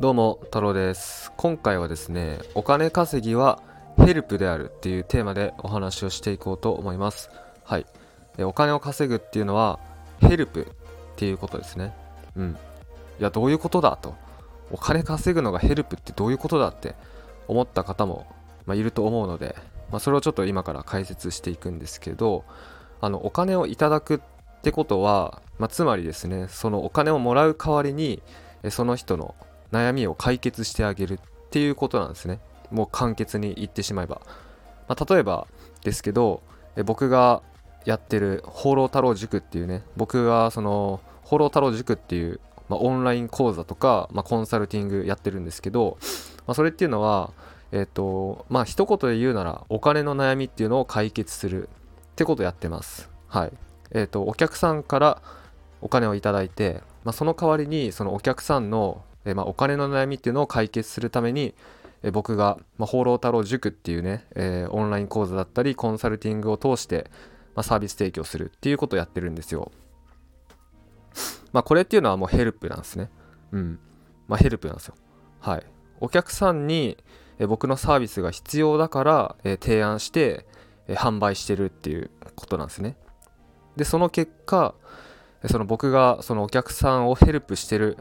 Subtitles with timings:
[0.00, 1.30] どうも太郎です。
[1.36, 3.62] 今回はですねお金稼ぎは
[3.98, 7.28] ヘルプであるっていうテーマでお話をしていこうと思います。
[7.64, 7.84] はい。
[8.38, 9.78] お金を稼ぐっていうのは
[10.22, 10.64] ヘルプっ
[11.16, 11.94] ていうことですね。
[12.34, 12.56] うん。
[13.20, 14.14] いやどういうことだと。
[14.70, 16.94] お金稼ぐのがヘルプってどういうことだって
[17.46, 18.26] 思った方も、
[18.64, 19.54] まあ、いると思うので、
[19.90, 22.44] まあ、それをちょっと今から解説していくんですけど
[23.02, 24.20] あのお金をいただくっ
[24.62, 28.22] てことは、まあ、つまりですねそのお金をもらう代わりに
[28.70, 29.34] その人の
[29.72, 31.18] 悩みを解決してあげるっ
[31.50, 32.40] ていうことなんですね。
[32.70, 34.22] もう簡潔に言ってしまえば、
[34.88, 35.46] まあ、例えば
[35.82, 36.42] ですけど
[36.84, 37.42] 僕が
[37.84, 45.98] やってる放浪太郎塾っていうね僕がその放浪太郎塾っていう、まあ、オンライン講座とか、まあ、コンサルティングやってるんですけど、
[46.46, 47.32] まあ、それっていうのは
[47.72, 53.08] えっ、ー、とまあ一言で言うならお金の悩みっていうのを解決するってことやってます。
[53.28, 53.52] はい。
[53.92, 55.22] えっ、ー、とお客さんから
[55.80, 61.54] お金をいただいて、まあ、その代わりにそのお客さんの、え、まあ、お金の悩みっていうのを解決するために、
[62.02, 67.10] え僕が、まあ、放浪太郎塾っていうね、えオンライン講座だったりコンサルティングを通して、
[67.54, 69.70] まサービス提供するっていうことをやってるんですよ。
[71.52, 73.10] まあこれっていうのはもうヘルプなんですね。
[73.52, 73.78] うん。
[74.28, 74.94] まあヘルプなんですよ。
[75.40, 75.66] はい。
[76.00, 76.96] お客さんに、
[77.38, 80.46] え僕のサービスが必要だから、え提案して、
[80.86, 82.96] え販売してるっていうことなんですね。
[83.76, 84.74] でその結果
[85.46, 87.96] その僕がそのお客さんをヘルプしてる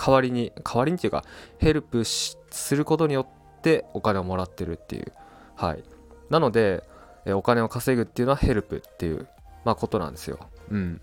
[0.00, 1.24] 代わりに代わりにっていうか
[1.58, 2.36] ヘルプす
[2.70, 5.12] ることによってお金をもらってるっていう。
[5.56, 5.84] はい。
[6.30, 6.84] なので
[7.26, 9.28] お金を稼ぐっていうのはヘルプっていう、
[9.64, 10.38] まあ、ことなんですよ。
[10.70, 11.00] うん。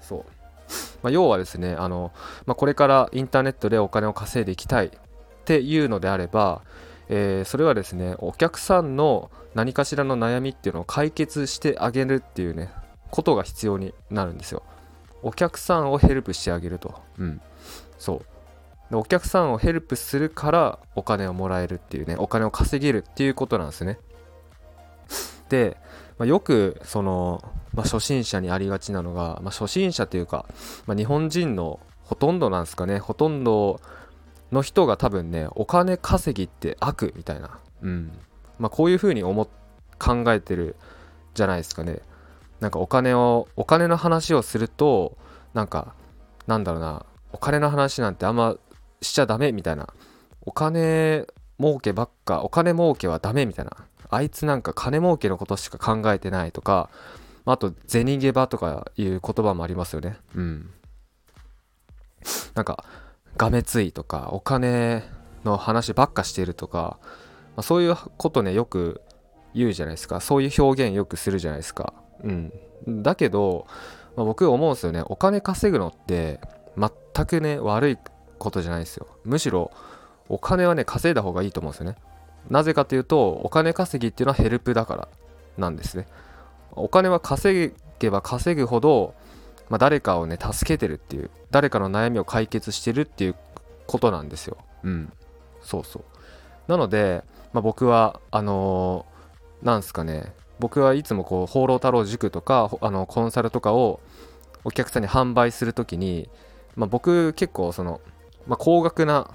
[0.00, 0.24] そう、
[1.02, 2.12] まあ、要はですねあの、
[2.46, 4.90] まあ、これからインターネットでお金を稼いでいきたいっ
[5.44, 6.62] ていうのであれば
[7.12, 12.70] えー、それはですねお客さんの何かしらの悩みっていうのを解決してあげるっていうね
[13.10, 14.62] ことが必要になるんですよ。
[15.22, 16.94] お客さんをヘルプしてあげると。
[17.18, 17.40] うん。
[18.00, 18.24] そう。
[18.90, 23.98] でお客さんをヘルプするからお金をもらえるっていうねお金を稼げるっていうことなんですね。
[25.48, 25.76] で、
[26.18, 27.44] まあ、よくその、
[27.74, 30.46] まあ、初心者にありがちなのが、まあ、初心者というか、
[30.86, 32.98] ま日本人のほとんどなんですかね。
[32.98, 33.80] ほとんど
[34.50, 37.58] の人が多分ねお金稼ぎって悪みたいな。
[37.82, 38.12] うん。
[38.58, 39.48] まあこういう風に思
[39.98, 40.74] 考えてる
[41.34, 42.00] じゃないですかね。
[42.60, 45.16] なんかお金をお金の話をすると
[45.54, 45.94] なんか
[46.46, 47.04] なんだろうな。
[47.32, 48.56] お金の話なんてあんま
[49.02, 49.88] しちゃダメみたいな。
[50.42, 51.26] お金
[51.58, 53.72] 儲けばっかお金儲けはダメみたいな。
[54.08, 56.90] あいつなんか金儲けのことしか考えてないとか
[57.44, 60.16] あと銭ゲバとかいう言葉もありますよね。
[60.34, 60.70] うん。
[62.54, 62.84] なんか
[63.36, 65.02] がめついとかお金
[65.44, 66.98] の話ばっかしてるとか、
[67.56, 69.00] まあ、そういうことねよく
[69.54, 70.20] 言うじゃないですか。
[70.20, 71.94] そういう表現よくするじゃないですか。
[72.22, 72.52] うん。
[73.02, 73.66] だけど、
[74.16, 75.02] まあ、僕思うんですよね。
[75.06, 76.40] お金稼ぐのって
[77.14, 77.98] 全くね悪い
[78.38, 79.06] ことじゃないですよ。
[79.24, 79.70] むしろ
[80.28, 81.96] お金はね稼いだ方がいいと思うんですよね。
[82.48, 85.08] なぜかというとお金稼ぎっていうのはヘルプだから
[85.58, 86.06] なんですね。
[86.72, 89.14] お金は稼げば稼ぐほど
[89.70, 93.36] まあ、誰かをね助けてるっていう誰かの悩みを解決してるっていう
[93.86, 94.58] ことなんですよ。
[94.82, 95.12] うん。
[95.62, 96.02] そうそう。
[96.66, 97.22] なので、
[97.52, 100.34] まあ、僕はあのー、なんすかね。
[100.58, 104.00] 僕はいつもこう放浪太郎塾とかあのコンサルとかを
[104.64, 106.28] お客さんに販売するときに、
[106.76, 108.00] まあ、僕結構その、
[108.46, 109.30] まあ、高額な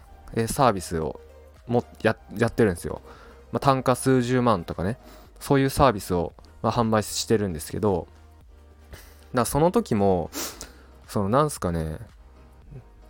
[0.47, 1.19] サービスを
[1.67, 3.01] もややってるんですよ、
[3.51, 4.97] まあ、単価数十万とかね。
[5.39, 8.07] そういうサービスを、ま販売してるんですけど
[9.33, 10.31] だその時も
[11.07, 11.99] そのなんすかね。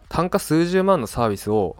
[0.10, 1.78] 単価数十万のサービスを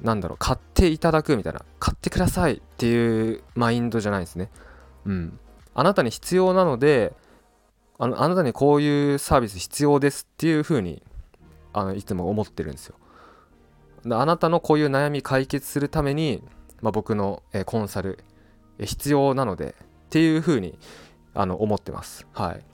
[0.00, 1.64] なんだろう買っていただくみたいな。
[1.78, 4.50] 買ってくださいっていうマインドじゃないですね。
[5.06, 5.38] うん。
[5.74, 7.12] あなたに必要なので
[7.98, 11.02] あのあなたにこういうサービス必要ですっていう風に
[11.72, 12.96] あのいつも思ってるんですよ。
[14.10, 16.42] あなたのこういう悩み解決するために、
[16.80, 18.18] まあ、僕の、えコンサル、
[18.78, 20.78] え必要なのでっていう風に
[21.34, 22.26] あに思ってます。
[22.32, 22.64] はい。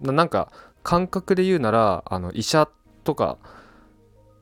[0.00, 0.50] なんか
[0.82, 2.68] 感覚で言うならあの医者
[3.04, 3.38] とか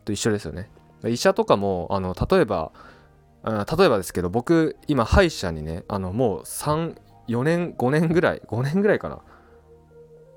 [0.04, 0.70] と一緒ですよね。
[1.06, 2.72] 医者とかもあの例えば
[3.44, 9.20] 例えばですけど僕今歯医者にねあのもう34年5年ぐらい5年ぐらいかな。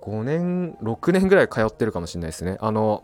[0.02, 2.58] 5年6年ぐらい通ってるかもしれないですね。
[2.60, 3.04] あの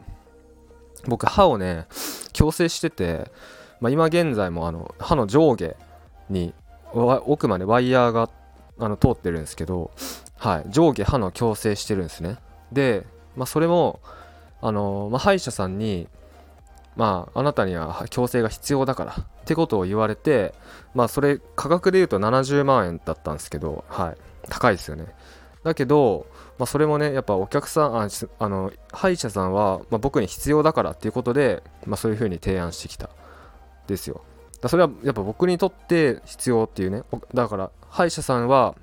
[1.06, 1.86] 僕歯をね
[2.34, 3.32] 矯正してて、
[3.80, 5.76] まあ、今現在もあの歯の上下
[6.30, 6.54] に
[6.94, 8.30] 奥までワイヤーが
[8.80, 9.92] あの通ってるんですけど
[10.40, 12.38] はい、上下歯の矯正してるんですね。
[12.72, 13.06] で、
[13.36, 14.00] まあ、それも
[14.62, 16.08] あの、まあ、歯医者さんに
[16.96, 20.54] まああなたには矯正が必要だからってことを言われて
[20.94, 24.18] まあそれ価格で言うと70万円だったんですけどはい
[24.50, 25.08] 高いですよね。
[25.64, 26.28] だけど
[26.58, 28.08] まあ、それもねやっぱお客さんあ
[28.40, 33.10] あの歯医者さんは、まあ、僕に必要だからっていうことで、まあ、そういうふうに提案してきた
[33.86, 34.22] ですよ。
[34.62, 38.76] だそれはやっぱ僕にとって必要っていうねだから歯医者さんは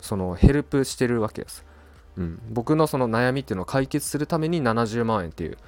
[0.00, 1.66] そのヘルプしてるわけです、
[2.16, 5.58] うん、僕のその悩みっていうのを解決するために70万円っていう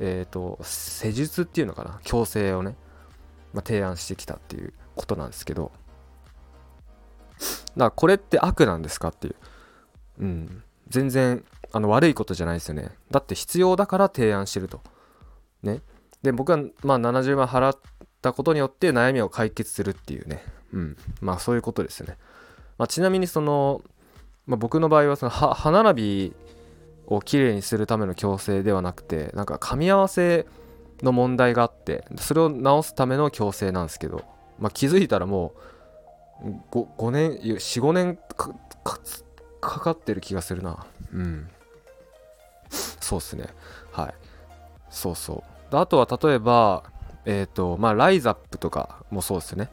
[0.00, 2.74] えっ、ー、と施術っていうのかな矯正をね、
[3.52, 5.70] まあ、提案してきたっていうことなんですけど。
[7.38, 9.34] だからこれって悪なんですかっていう。
[10.20, 10.62] うん。
[10.88, 12.90] 全然あの悪いことじゃないですよね。
[13.10, 14.80] だって必要だから提案してると。
[15.62, 15.82] ね。
[16.22, 17.78] で僕はまあ70万払っ
[18.22, 20.42] たことによって悩みを解決するっていうね。
[20.72, 20.96] うん。
[21.20, 22.16] まあそういうことですよね、
[22.76, 23.82] まあ、ちなみにその、
[24.46, 26.34] まあ、僕の場合はその歯並び
[27.06, 30.46] をきれいにするための矯正ではなくてなんか噛み合わせ
[31.02, 34.24] の問題があってそれを直すための矯正なんですけど、
[34.58, 35.54] まあ、気づいたらも
[36.42, 38.52] う 5, 5年45年か
[38.84, 39.00] か
[39.60, 40.86] かかってる気がするな。
[41.12, 41.48] うん。
[43.00, 43.46] そうっすね。
[43.92, 44.14] はい。
[44.90, 45.76] そうそう。
[45.76, 46.84] あとは例えば
[47.24, 49.70] えっ、ー、とまあライザップとかもそうですね。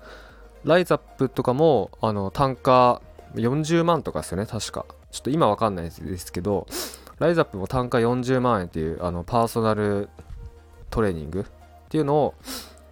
[0.63, 3.01] ライザップとかもあの単価
[3.35, 4.85] 40万とかですよね確か。
[5.11, 6.67] ちょっと今わかんないですけど
[7.19, 10.09] ライザップも単価40万円っていうあのパーソナル
[10.89, 11.43] トレーニングっ
[11.87, 12.35] ていうのを、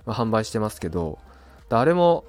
[0.06, 1.20] まあ、販売してますけど
[1.70, 2.24] あれも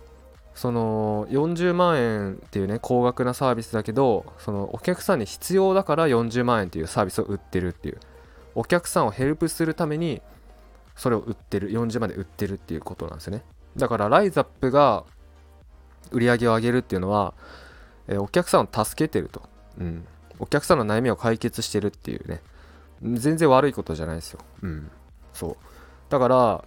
[0.54, 7.98] その40万円っていうね高額なサービスだけどそのお客さんに必要だから40万円っていうサービスを売ってるっていう。
[8.54, 10.22] お客さんをヘルプするために
[10.96, 13.42] それを売ってる40万で売ってるっていうことなんですよね。
[13.76, 15.04] だからライザップが
[16.12, 17.34] 売り上げを上げるっていうのは、
[18.06, 19.42] えー、お客さんを助けてると、
[19.78, 20.06] うん、
[20.38, 22.40] お客さんの悩みを解決してるっていうね。
[23.02, 24.40] 全然悪いことじゃないですよ。
[24.62, 24.90] うん。
[25.32, 25.56] そう。
[26.08, 26.64] だから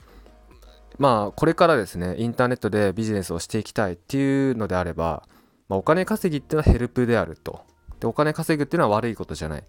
[0.97, 5.23] まあこれからですねインターネットでビジネスをしていきたいっていうのであれば、
[5.69, 7.61] まあ、お金稼ぎっていうのはヘルプであると。
[7.99, 9.63] でお金稼ぐっていうのは悪いことじゃない。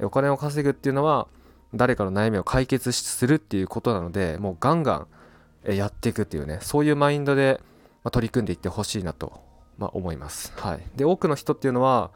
[0.00, 1.28] お金を稼ぐっていうのは
[1.74, 5.06] 誰かの悩みを解決するっていうことなのでもうガンガ
[5.68, 7.60] ンやっていくっていうねそういうマインドで
[8.10, 9.40] 取り組んでいってほしいなと、
[9.78, 12.10] まあ、思います、はい、で多くの人っていうのは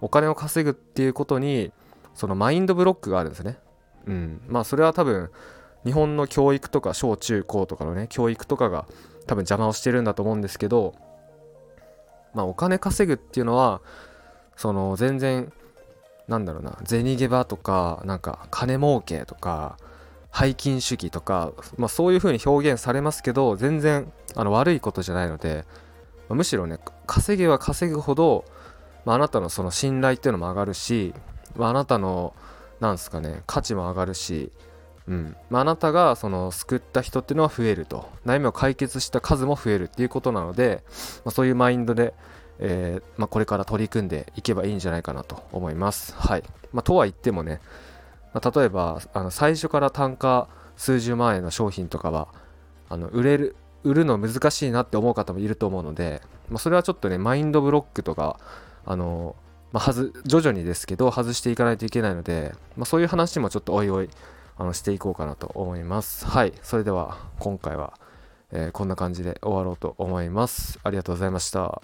[0.00, 1.72] お金を稼ぐっていうことに
[2.14, 3.58] そのマインドブロックがあるんですね。
[4.06, 4.40] うん。
[4.48, 5.30] まあそれは多分
[5.86, 8.86] 日本の教育とか小中高とかのね教育とかが
[9.26, 10.94] 多分邪魔をしてるんだと思うんですけど
[12.34, 13.80] まあお金稼ぐっていうのは
[14.56, 15.52] その全然
[16.26, 19.78] なんだろうな銭ゲバとかなんか金儲けとか
[20.34, 25.64] 背金主義とか、まあ、そういう風に表現されますけど全然あの悪いことじゃないので、
[26.28, 28.44] まあ、むしろね稼げば稼ぐほど、
[29.04, 31.14] まあ、あなたのその信頼っていうのも上がるし、
[31.56, 32.34] まあ、あなたの
[32.80, 34.50] なんすかね価値も上がるし
[35.08, 35.36] うん。
[35.50, 38.08] まあ、なたがその救った人っていうのは増えると。
[38.24, 40.82] 悩みを解決した数も増えるっていうことなので、
[41.24, 42.14] まあ、そういうマインドで、
[42.58, 46.14] えー、まあ、これから取り組んでいけばいいんじゃないかなと思います。
[46.16, 46.42] はい。
[46.72, 47.60] まあとは言ってもね、
[48.32, 52.28] ま例えばあの最初から単価数十万円の商品とかは
[52.88, 56.20] あの売れる売るの難しいなって思う方もいると思うので、
[56.50, 58.38] まそれはちょっとねマインドブロックとか
[58.84, 59.36] あの
[59.72, 64.08] まあ、はず徐々にですけど外していかないといけないので、まあ、そういう話もちょっとおいおい
[64.56, 66.26] あのしていこうかなと思います。
[66.26, 67.94] はい、それでは今回は、
[68.52, 70.78] えー、こんな感じで終わろうと思います。
[70.82, 71.82] ありがとうございました。